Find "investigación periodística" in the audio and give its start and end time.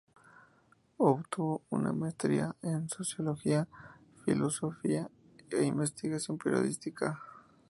5.65-7.21